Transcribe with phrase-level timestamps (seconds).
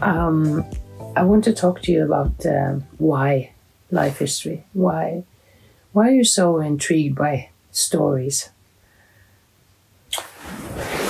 [0.00, 0.64] Um,
[1.16, 3.52] I want to talk to you about uh, why
[3.90, 4.64] life history.
[4.72, 5.24] Why,
[5.92, 8.50] why are you so intrigued by stories?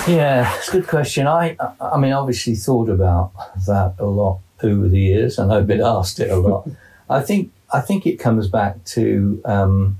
[0.07, 1.27] Yeah, it's a good question.
[1.27, 3.31] I, I mean, obviously thought about
[3.67, 6.67] that a lot over the years, and I've been asked it a lot.
[7.09, 9.99] I think, I think it comes back to um,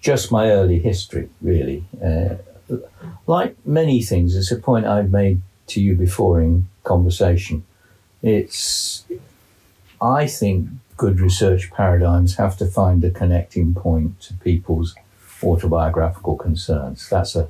[0.00, 1.84] just my early history, really.
[2.02, 2.36] Uh,
[3.26, 7.64] like many things, it's a point I've made to you before in conversation.
[8.22, 9.04] It's,
[10.00, 14.94] I think, good research paradigms have to find a connecting point to people's
[15.42, 17.08] autobiographical concerns.
[17.08, 17.48] That's a,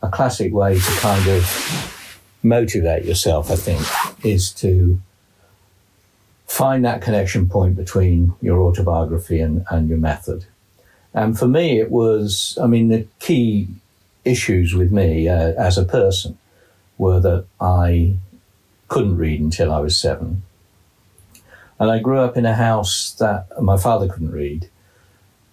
[0.00, 1.42] a classic way to kind of
[2.42, 5.00] motivate yourself, I think, is to
[6.46, 10.46] find that connection point between your autobiography and, and your method.
[11.14, 13.68] And for me, it was, I mean, the key
[14.24, 16.38] issues with me uh, as a person
[16.98, 18.16] were that I
[18.88, 20.42] couldn't read until I was seven.
[21.78, 24.68] And I grew up in a house that my father couldn't read.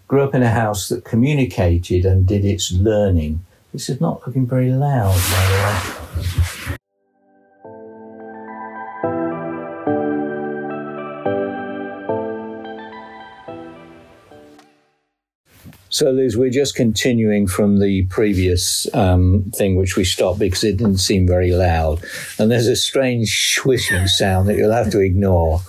[0.08, 3.46] Grew up in a house that communicated and did its learning.
[3.74, 5.99] This is not looking very loud, by the way.
[16.00, 20.78] So, Liz, we're just continuing from the previous um, thing, which we stopped because it
[20.78, 22.02] didn't seem very loud.
[22.38, 25.60] And there's a strange swishing sound that you'll have to ignore.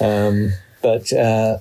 [0.00, 1.58] Um, but uh,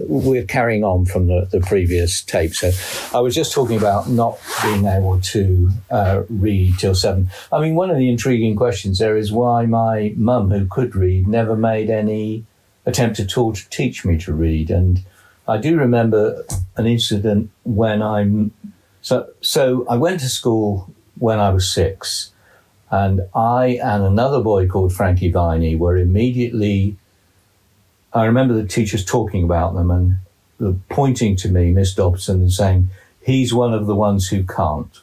[0.00, 2.54] we're carrying on from the, the, previous tape.
[2.54, 2.70] So
[3.16, 7.30] I was just talking about not being able to uh, read till seven.
[7.50, 11.26] I mean, one of the intriguing questions there is why my mum, who could read,
[11.26, 12.44] never made any
[12.84, 14.70] attempt at all to teach me to read.
[14.70, 15.02] And
[15.46, 16.44] I do remember
[16.76, 18.52] an incident when I'm
[19.02, 22.32] so so I went to school when I was six,
[22.90, 26.96] and I and another boy called Frankie Viney were immediately.
[28.12, 32.88] I remember the teachers talking about them and pointing to me, Miss Dobson, and saying,
[33.20, 34.98] "He's one of the ones who can't."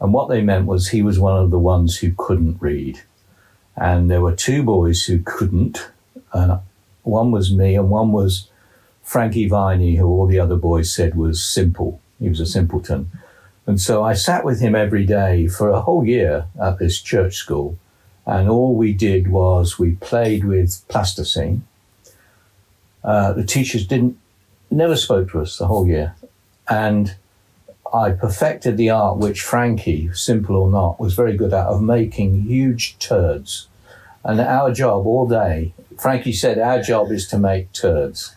[0.00, 3.00] And what they meant was he was one of the ones who couldn't read.
[3.76, 5.90] And there were two boys who couldn't,
[6.32, 6.58] and
[7.02, 8.47] one was me, and one was
[9.08, 11.98] Frankie Viney, who all the other boys said was simple.
[12.20, 13.10] He was a simpleton.
[13.66, 17.36] And so I sat with him every day for a whole year at this church
[17.36, 17.78] school.
[18.26, 21.66] And all we did was we played with plasticine.
[23.02, 24.18] Uh, the teachers didn't,
[24.70, 26.14] never spoke to us the whole year.
[26.68, 27.16] And
[27.90, 32.42] I perfected the art which Frankie, simple or not, was very good at of making
[32.42, 33.68] huge turds.
[34.24, 38.34] And our job all day Frankie said our job is to make turds.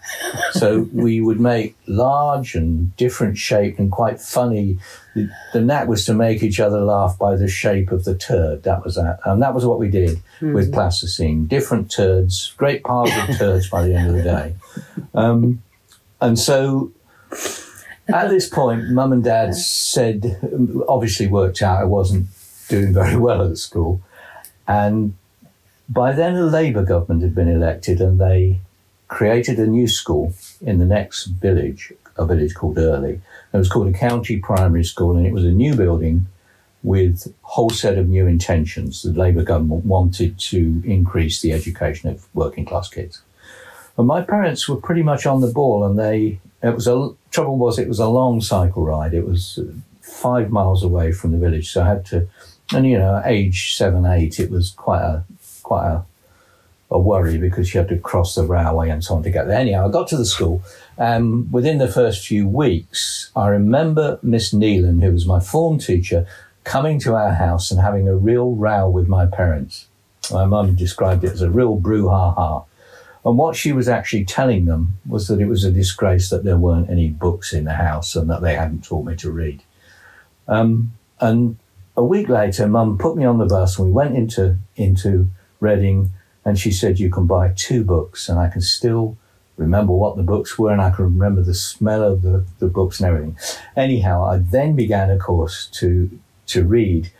[0.53, 4.79] So we would make large and different shaped and quite funny.
[5.13, 8.63] The, the knack was to make each other laugh by the shape of the turd.
[8.63, 9.19] That was that.
[9.25, 10.53] And that was what we did mm-hmm.
[10.53, 11.45] with plasticine.
[11.45, 14.55] Different turds, great piles of turds by the end of the day.
[15.13, 15.61] Um,
[16.19, 16.91] and so
[18.07, 20.39] at this point, mum and dad said,
[20.87, 22.27] obviously worked out I wasn't
[22.69, 24.01] doing very well at school.
[24.67, 25.13] And
[25.91, 28.59] by then, a Labour government had been elected and they
[29.09, 33.19] created a new school in the next village, a village called Earley.
[33.53, 36.27] It was called a county primary school and it was a new building
[36.81, 39.03] with a whole set of new intentions.
[39.03, 43.21] The Labour government wanted to increase the education of working class kids.
[43.97, 47.57] And my parents were pretty much on the ball and they, it was a, trouble
[47.57, 49.13] was it was a long cycle ride.
[49.13, 49.59] It was
[49.99, 51.69] five miles away from the village.
[51.69, 52.29] So I had to,
[52.73, 55.25] and you know, age seven, eight, it was quite a
[55.71, 56.05] quite a,
[56.89, 59.57] a worry because you had to cross the railway and so on to get there.
[59.57, 60.61] Anyhow, I got to the school.
[60.97, 66.27] Um, within the first few weeks, I remember Miss Neelan, who was my form teacher,
[66.65, 69.87] coming to our house and having a real row with my parents.
[70.29, 72.65] My mum described it as a real brouhaha.
[73.23, 76.57] And what she was actually telling them was that it was a disgrace that there
[76.57, 79.63] weren't any books in the house and that they hadn't taught me to read.
[80.49, 80.91] Um,
[81.21, 81.55] and
[81.95, 85.29] a week later, Mum put me on the bus and we went into into
[85.61, 86.11] Reading,
[86.43, 88.27] and she said, You can buy two books.
[88.27, 89.17] And I can still
[89.55, 92.99] remember what the books were, and I can remember the smell of the, the books
[92.99, 93.37] and everything.
[93.77, 97.11] Anyhow, I then began a course to, to read,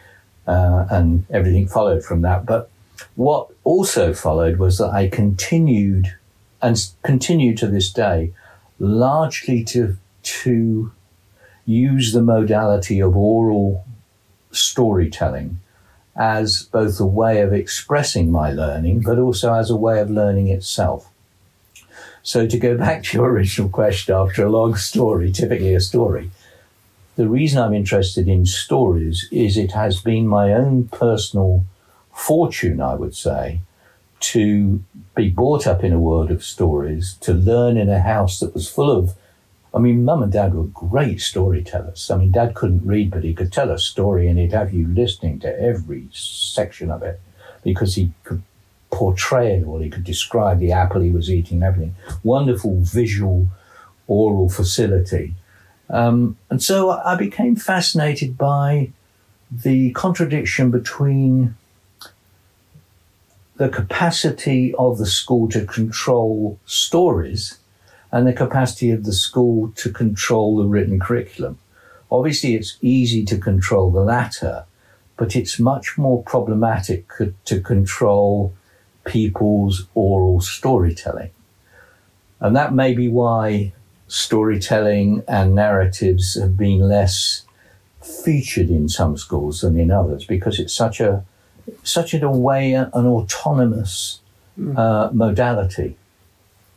[0.48, 2.46] uh, and everything followed from that.
[2.46, 2.70] But
[3.16, 6.16] what also followed was that I continued
[6.62, 8.34] and continue to this day
[8.80, 10.92] largely to, to
[11.66, 13.86] use the modality of oral
[14.52, 15.60] storytelling
[16.16, 20.50] as both a way of expressing my learning, but also as a way of learning
[20.50, 21.10] itself.
[22.24, 26.30] So, to go back to your original question after a long story, typically a story,
[27.16, 31.66] the reason I'm interested in stories is it has been my own personal
[32.14, 33.62] fortune, I would say,
[34.22, 34.84] to
[35.16, 38.70] be brought up in a world of stories, to learn in a house that was
[38.70, 39.16] full of.
[39.74, 42.12] I mean, mum and dad were great storytellers.
[42.12, 44.88] I mean, dad couldn't read, but he could tell a story and he'd have you
[44.88, 47.22] listening to every section of it
[47.64, 48.44] because he could
[48.92, 49.80] portray it all.
[49.80, 51.96] He could describe the apple he was eating, everything.
[52.24, 53.48] Wonderful visual,
[54.08, 55.36] oral facility.
[55.90, 58.92] Um, and so I became fascinated by
[59.52, 61.56] the contradiction between
[63.56, 67.58] the capacity of the school to control stories
[68.12, 71.58] and the capacity of the school to control the written curriculum.
[72.12, 74.66] Obviously, it's easy to control the latter,
[75.16, 77.08] but it's much more problematic
[77.46, 78.54] to control
[79.06, 81.32] people's oral storytelling.
[82.40, 83.74] And that may be why
[84.08, 87.44] storytelling and narratives have been less
[88.02, 91.24] featured in some schools than in others because it's such a
[91.84, 94.20] such a way an autonomous
[94.60, 94.78] mm.
[94.78, 95.96] uh, modality.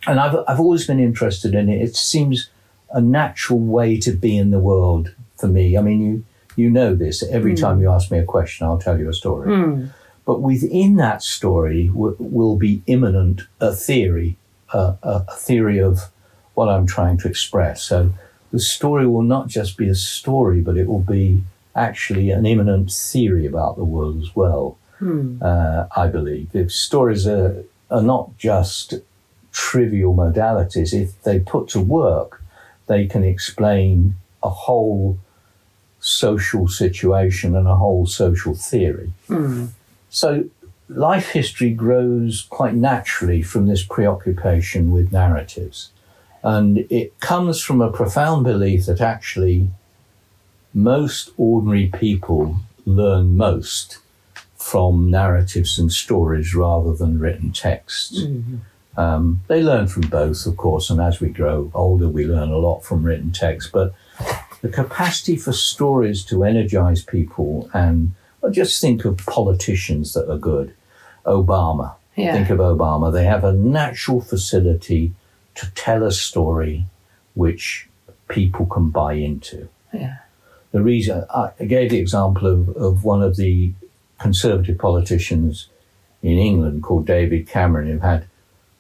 [0.07, 1.83] And I've, I've always been interested in it.
[1.83, 2.51] It seems
[2.91, 5.77] a natural way to be in the world for me.
[5.77, 6.25] I mean, you,
[6.57, 7.23] you know this.
[7.23, 7.61] Every mm.
[7.61, 9.49] time you ask me a question, I'll tell you a story.
[9.49, 9.91] Mm.
[10.25, 14.37] But within that story w- will be immanent a theory,
[14.73, 16.11] uh, a, a theory of
[16.55, 17.83] what I'm trying to express.
[17.83, 18.11] So
[18.53, 21.43] the story will not just be a story, but it will be
[21.75, 24.79] actually an immanent theory about the world as well.
[24.99, 25.43] Hmm.
[25.43, 28.95] Uh, I believe if stories are are not just
[29.55, 32.43] trivial modalities, if they put to work,
[32.87, 35.19] they can explain a whole
[36.01, 39.13] social situation and a whole social theory.
[39.29, 39.67] Hmm.
[40.11, 40.51] So
[40.89, 45.91] life history grows quite naturally from this preoccupation with narratives.
[46.43, 49.71] And it comes from a profound belief that actually
[50.75, 53.99] most ordinary people learn most
[54.57, 58.21] from narratives and stories rather than written texts.
[58.21, 58.57] Mm-hmm.
[58.97, 62.59] Um, they learn from both, of course, and as we grow older, we learn a
[62.59, 63.73] lot from written text.
[63.73, 63.95] But
[64.63, 70.39] the capacity for stories to energize people, and well, just think of politicians that are
[70.39, 70.75] good.
[71.27, 71.95] Obama.
[72.17, 72.35] Yeah.
[72.35, 73.13] Think of Obama.
[73.13, 75.15] They have a natural facility
[75.57, 76.87] to tell a story
[77.35, 77.89] which
[78.29, 79.69] people can buy into.
[79.93, 80.19] Yeah
[80.75, 83.73] the reason I gave the example of, of one of the
[84.19, 85.69] conservative politicians
[86.21, 88.27] in England called David Cameron, who had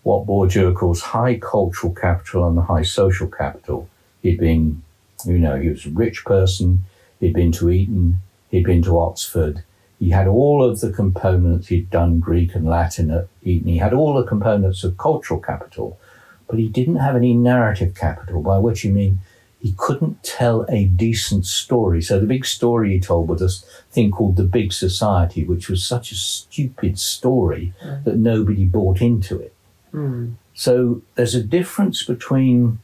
[0.04, 3.88] what Bourdieu calls high cultural capital and the high social capital.
[4.22, 4.82] He'd been,
[5.24, 6.84] you know, he was a rich person,
[7.20, 8.20] he'd been to Eton,
[8.50, 9.64] he'd been to Oxford,
[9.98, 13.94] he had all of the components, he'd done Greek and Latin at Eton, he had
[13.94, 15.98] all the components of cultural capital,
[16.46, 19.20] but he didn't have any narrative capital, by which you mean
[19.60, 22.02] he couldn't tell a decent story.
[22.02, 25.82] So the big story he told was this thing called The Big Society, which was
[25.82, 28.04] such a stupid story mm.
[28.04, 29.54] that nobody bought into it.
[29.94, 30.34] Mm.
[30.54, 32.78] So there's a difference between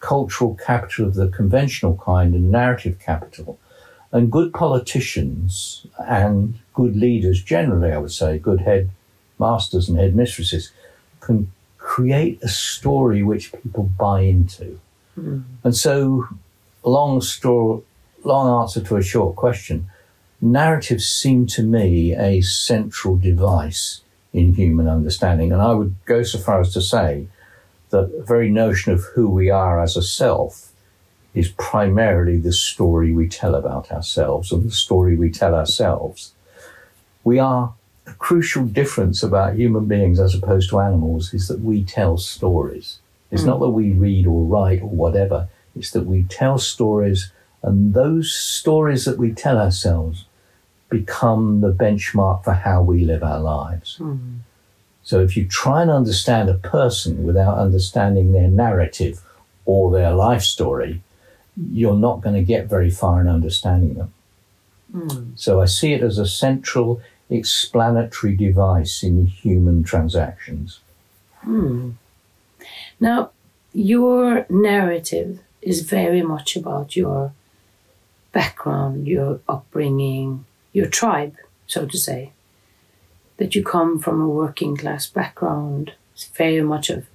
[0.00, 3.58] cultural capital of the conventional kind and narrative capital.
[4.12, 8.90] And good politicians and good leaders, generally, I would say, good head
[9.38, 10.70] masters and headmistresses,
[11.20, 14.78] can create a story which people buy into.
[15.18, 15.44] Mm.
[15.64, 16.28] And so,
[16.84, 17.82] long story,
[18.24, 19.88] long answer to a short question.
[20.40, 24.00] Narratives seem to me a central device
[24.32, 27.26] in human understanding, and I would go so far as to say
[27.90, 30.70] that the very notion of who we are as a self
[31.34, 36.32] is primarily the story we tell about ourselves and the story we tell ourselves.
[37.24, 37.74] We are
[38.06, 42.98] a crucial difference about human beings as opposed to animals is that we tell stories.
[43.30, 43.46] It's mm.
[43.46, 47.30] not that we read or write or whatever, it's that we tell stories,
[47.62, 50.24] and those stories that we tell ourselves
[50.90, 53.96] become the benchmark for how we live our lives.
[53.98, 54.40] Mm.
[55.02, 59.20] So if you try and understand a person without understanding their narrative
[59.64, 61.02] or their life story,
[61.72, 64.12] you're not going to get very far in understanding them.
[64.94, 65.38] Mm.
[65.38, 70.80] So I see it as a central explanatory device in human transactions.
[71.46, 71.94] Mm.
[72.98, 73.30] Now,
[73.72, 77.32] your narrative is very much about your
[78.32, 81.36] background, your upbringing, your tribe,
[81.66, 82.32] so to say.
[83.38, 85.92] That you come from a working class background.
[86.12, 87.06] It's very much of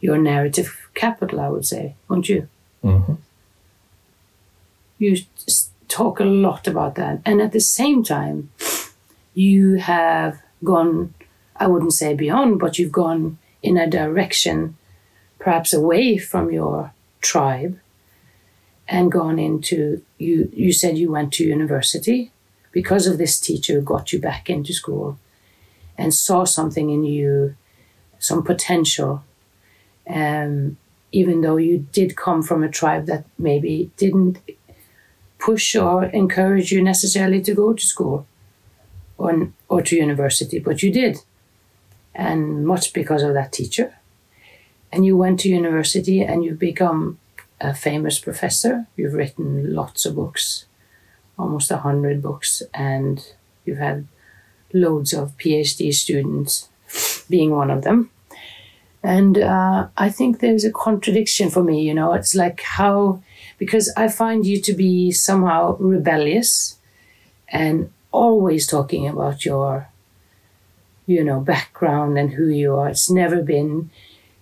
[0.00, 2.48] your narrative capital, I would say, won't you?
[2.82, 3.14] Mm-hmm.
[4.98, 5.16] You
[5.88, 7.20] talk a lot about that.
[7.24, 8.50] And at the same time,
[9.34, 11.14] you have gone,
[11.56, 14.76] I wouldn't say beyond, but you've gone in a direction
[15.38, 17.78] perhaps away from your tribe
[18.88, 22.30] and gone into you you said you went to university
[22.74, 25.16] because of this teacher who got you back into school
[25.96, 27.54] and saw something in you,
[28.18, 29.22] some potential.
[30.10, 30.76] Um,
[31.12, 34.40] even though you did come from a tribe that maybe didn't
[35.38, 38.26] push or encourage you necessarily to go to school
[39.16, 41.18] or, or to university, but you did.
[42.12, 43.94] And much because of that teacher.
[44.90, 47.18] And you went to university and you've become
[47.60, 48.86] a famous professor.
[48.96, 50.66] You've written lots of books,
[51.38, 53.32] almost a hundred books, and
[53.64, 54.06] you've had
[54.72, 56.68] loads of PhD students,
[57.28, 58.10] being one of them.
[59.02, 63.22] And uh, I think there's a contradiction for me, you know, it's like how,
[63.58, 66.78] because I find you to be somehow rebellious
[67.48, 69.88] and always talking about your,
[71.06, 72.88] you know, background and who you are.
[72.88, 73.90] It's never been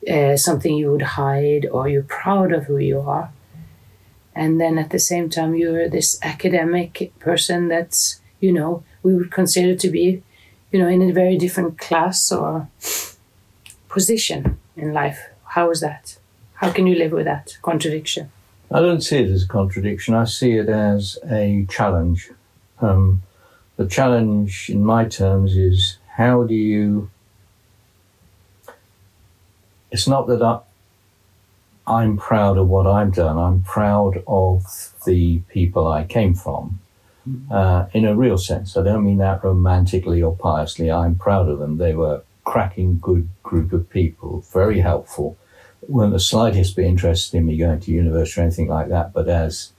[0.09, 3.33] uh, something you would hide or you're proud of who you are.
[4.35, 9.31] And then at the same time, you're this academic person that's, you know, we would
[9.31, 10.23] consider to be,
[10.71, 12.69] you know, in a very different class or
[13.89, 15.29] position in life.
[15.45, 16.19] How is that?
[16.55, 18.31] How can you live with that contradiction?
[18.71, 20.15] I don't see it as a contradiction.
[20.15, 22.31] I see it as a challenge.
[22.81, 23.23] Um,
[23.77, 27.11] the challenge, in my terms, is how do you.
[29.91, 30.61] It's not that I,
[31.87, 34.65] I'm proud of what I've done, I'm proud of
[35.05, 36.81] the people I came from.
[37.53, 40.91] Uh, in a real sense, I don't mean that romantically or piously.
[40.91, 41.79] I'm proud of them.
[41.79, 45.37] They were a cracking good group of people, very helpful.
[45.89, 49.29] weren't the slightest bit interested in me going to university or anything like that, but
[49.29, 49.73] as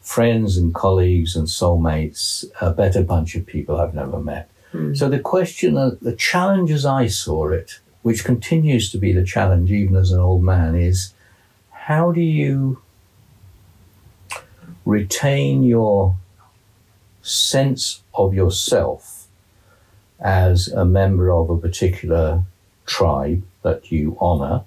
[0.00, 4.48] friends and colleagues and soulmates, a better bunch of people I've never met.
[4.72, 4.96] Mm.
[4.96, 9.72] So the question, the challenge as I saw it, which continues to be the challenge
[9.72, 11.12] even as an old man, is
[11.86, 12.82] how do you
[14.84, 16.16] retain your
[17.22, 19.28] sense of yourself
[20.18, 22.42] as a member of a particular
[22.86, 24.64] tribe that you honor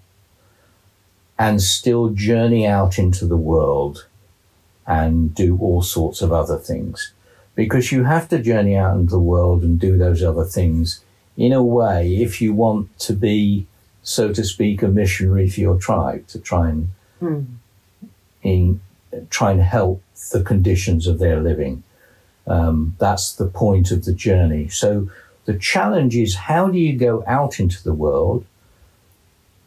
[1.38, 4.07] and still journey out into the world
[4.88, 7.11] and do all sorts of other things.
[7.53, 11.03] Because you have to journey out into the world and do those other things
[11.35, 13.67] in a way if you want to be,
[14.03, 17.45] so to speak, a missionary for your tribe to try and Mm.
[18.43, 18.81] in
[19.29, 21.83] trying to help the conditions of their living.
[22.47, 24.69] Um, that's the point of the journey.
[24.69, 25.09] So
[25.45, 28.45] the challenge is how do you go out into the world,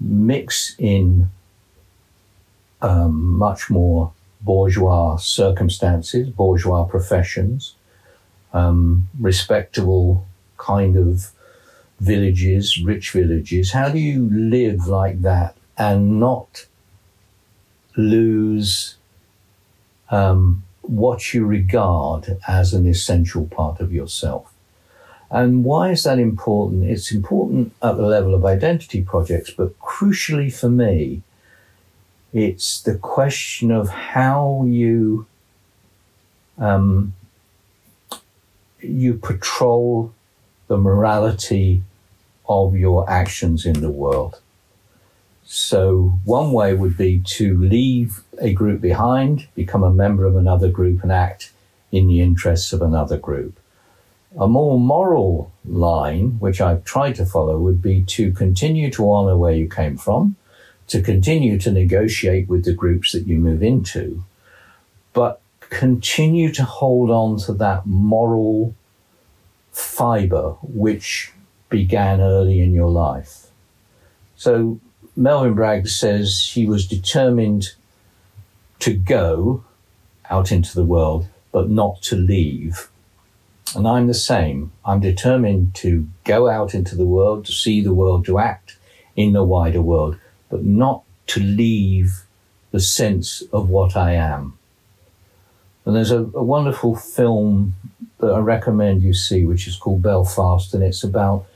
[0.00, 1.28] mix in
[2.80, 7.74] um, much more bourgeois circumstances, bourgeois professions,
[8.52, 11.30] um, respectable kind of
[12.00, 13.72] villages, rich villages.
[13.72, 16.66] How do you live like that and not
[17.96, 18.96] lose
[20.10, 24.52] um, what you regard as an essential part of yourself.
[25.30, 26.84] And why is that important?
[26.84, 31.22] It's important at the level of identity projects, but crucially for me,
[32.34, 35.26] it's the question of how you
[36.58, 37.14] um,
[38.80, 40.12] you patrol
[40.68, 41.82] the morality
[42.48, 44.41] of your actions in the world.
[45.54, 50.70] So, one way would be to leave a group behind, become a member of another
[50.70, 51.52] group, and act
[51.90, 53.60] in the interests of another group.
[54.40, 59.36] A more moral line, which I've tried to follow, would be to continue to honor
[59.36, 60.36] where you came from,
[60.86, 64.24] to continue to negotiate with the groups that you move into,
[65.12, 68.74] but continue to hold on to that moral
[69.70, 71.30] fiber which
[71.68, 73.48] began early in your life.
[74.34, 74.80] So,
[75.16, 77.72] Melvyn Bragg says he was determined
[78.78, 79.64] to go
[80.30, 82.88] out into the world, but not to leave.
[83.76, 84.72] And I'm the same.
[84.84, 88.76] I'm determined to go out into the world, to see the world, to act
[89.14, 90.18] in the wider world,
[90.50, 92.22] but not to leave
[92.70, 94.58] the sense of what I am.
[95.84, 97.74] And there's a, a wonderful film
[98.18, 101.46] that I recommend you see, which is called Belfast, and it's about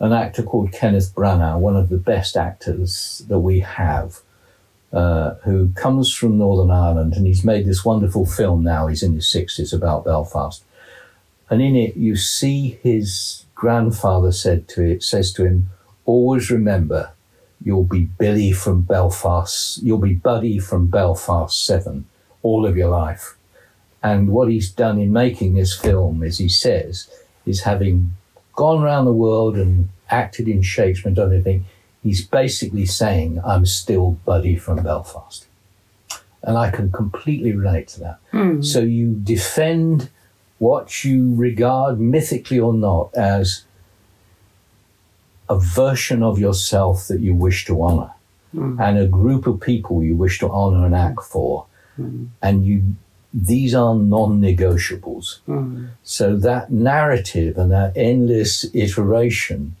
[0.00, 4.20] an actor called Kenneth Branagh, one of the best actors that we have,
[4.92, 8.86] uh, who comes from Northern Ireland, and he's made this wonderful film now.
[8.86, 10.62] He's in his 60s about Belfast.
[11.50, 15.70] And in it, you see his grandfather said to it, says to him,
[16.04, 17.10] always remember,
[17.62, 22.06] you'll be Billy from Belfast, you'll be Buddy from Belfast 7
[22.42, 23.36] all of your life.
[24.02, 27.10] And what he's done in making this film, as he says,
[27.44, 28.14] is having
[28.58, 31.64] gone around the world and acted in Shakespeare and done everything,
[32.02, 35.46] he's basically saying, I'm still Buddy from Belfast.
[36.42, 38.18] And I can completely relate to that.
[38.32, 38.64] Mm.
[38.64, 40.10] So you defend
[40.58, 43.64] what you regard, mythically or not, as
[45.48, 48.10] a version of yourself that you wish to honor
[48.52, 51.66] and a group of people you wish to honor and act for.
[52.42, 52.96] And you,
[53.32, 55.38] these are non-negotiables.
[56.02, 59.76] So that narrative and that endless iteration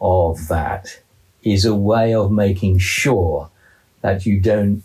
[0.00, 1.00] of that
[1.42, 3.50] is a way of making sure
[4.00, 4.82] that you don't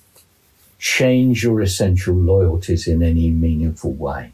[0.79, 4.31] change your essential loyalties in any meaningful way.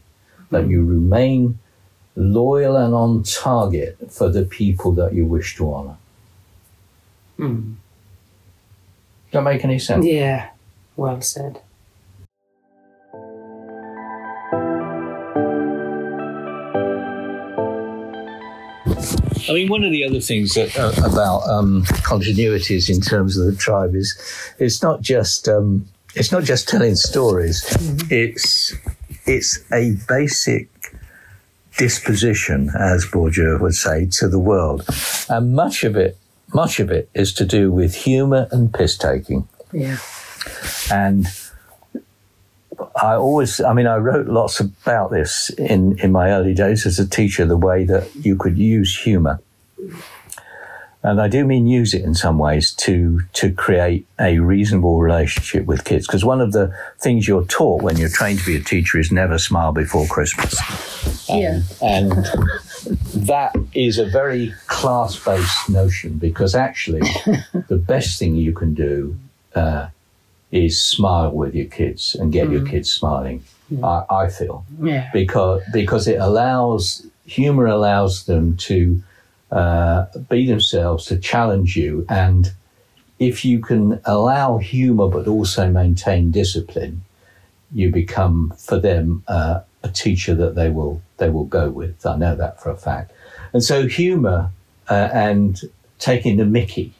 [0.50, 1.58] That you remain
[2.16, 5.96] loyal and on target for the people that you wish to honor.
[7.38, 7.74] Mm.
[9.24, 10.06] Does that make any sense?
[10.06, 10.50] Yeah,
[10.96, 11.60] well said.
[19.48, 23.46] I mean, one of the other things that, uh, about um, continuities in terms of
[23.46, 24.16] the tribe is
[24.58, 27.64] it's not just um, it's not just telling stories.
[28.10, 28.74] It's
[29.26, 30.68] it's a basic
[31.76, 34.84] disposition, as Bourdieu would say, to the world,
[35.28, 36.16] and much of it
[36.54, 39.48] much of it is to do with humour and piss taking.
[39.72, 39.98] Yeah.
[40.90, 41.26] And
[43.04, 46.98] I always, I mean, I wrote lots about this in, in my early days as
[46.98, 49.40] a teacher, the way that you could use humor.
[51.02, 55.66] And I do mean use it in some ways to, to create a reasonable relationship
[55.66, 56.06] with kids.
[56.06, 59.12] Because one of the things you're taught when you're trained to be a teacher is
[59.12, 60.58] never smile before Christmas.
[61.28, 61.60] Yeah.
[61.82, 62.10] And
[63.26, 67.00] that is a very class based notion because actually,
[67.68, 69.14] the best thing you can do
[69.54, 69.88] uh,
[70.54, 73.42] is smile with your kids and get your kids smiling.
[73.82, 75.10] I, I feel Yeah.
[75.12, 79.02] because because it allows humor allows them to
[79.50, 82.52] uh, be themselves, to challenge you, and
[83.18, 87.02] if you can allow humor but also maintain discipline,
[87.72, 92.06] you become for them uh, a teacher that they will they will go with.
[92.06, 93.10] I know that for a fact.
[93.52, 94.50] And so humor
[94.88, 95.60] uh, and
[95.98, 96.92] taking the Mickey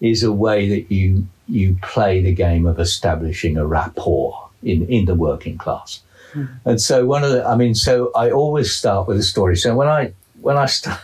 [0.00, 5.04] is a way that you you play the game of establishing a rapport in in
[5.06, 6.00] the working class.
[6.32, 6.44] Hmm.
[6.64, 9.56] And so one of the, I mean, so I always start with a story.
[9.56, 11.00] So when I when I start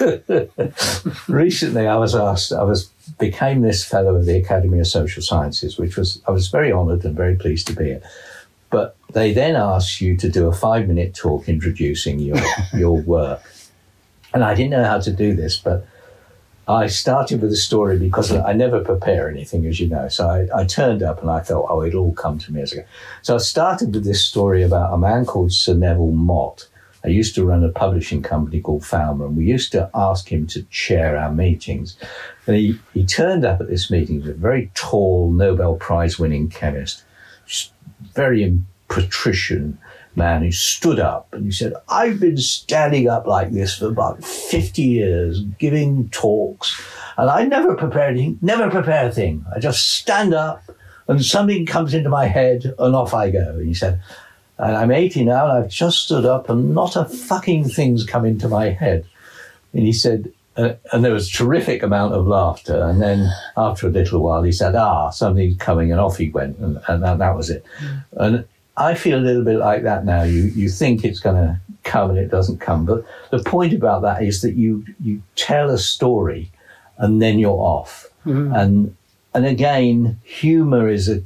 [1.28, 5.78] recently, I was asked, I was became this fellow of the Academy of Social Sciences,
[5.78, 8.02] which was I was very honoured and very pleased to be it.
[8.70, 12.38] But they then asked you to do a five minute talk introducing your
[12.74, 13.42] your work,
[14.34, 15.86] and I didn't know how to do this, but
[16.68, 20.08] I started with a story because I never prepare anything, as you know.
[20.08, 22.72] So I, I turned up and I thought, oh, it'll all come to me as
[22.72, 22.84] I go.
[23.22, 26.68] So I started with this story about a man called Sir Neville Mott.
[27.04, 30.44] I used to run a publishing company called Falmer, and we used to ask him
[30.48, 31.96] to chair our meetings.
[32.48, 36.48] And he, he turned up at this meeting, he a very tall Nobel Prize winning
[36.48, 37.04] chemist,
[38.14, 39.78] very patrician
[40.16, 44.24] man who stood up and he said, I've been standing up like this for about
[44.24, 46.80] 50 years, giving talks,
[47.16, 49.44] and I never prepare anything, never prepare a thing.
[49.54, 50.62] I just stand up
[51.08, 53.50] and something comes into my head and off I go.
[53.50, 54.00] And he said,
[54.58, 58.24] and I'm 80 now and I've just stood up and not a fucking thing's come
[58.24, 59.06] into my head.
[59.72, 62.82] And he said, uh, and there was a terrific amount of laughter.
[62.82, 66.56] And then after a little while, he said, ah, something's coming, and off he went.
[66.58, 67.64] And, and that, that was it.
[68.12, 70.22] And I feel a little bit like that now.
[70.22, 72.84] You, you think it's going to come and it doesn't come.
[72.84, 76.50] But the point about that is that you, you tell a story
[76.98, 78.08] and then you're off.
[78.26, 78.54] Mm-hmm.
[78.54, 78.96] And,
[79.34, 81.22] and again, humor is a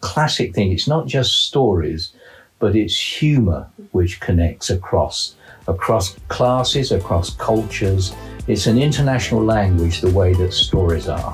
[0.00, 0.72] classic thing.
[0.72, 2.12] It's not just stories,
[2.58, 5.34] but it's humor which connects across
[5.68, 8.12] across classes, across cultures.
[8.48, 11.32] It's an international language the way that stories are.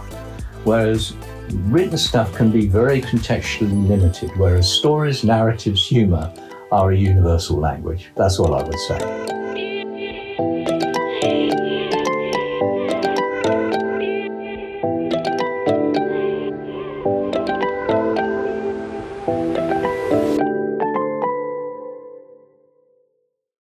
[0.64, 1.14] Whereas
[1.52, 6.32] written stuff can be very contextually limited, whereas stories, narratives, humour
[6.72, 8.10] are a universal language.
[8.16, 10.75] That's all I would say.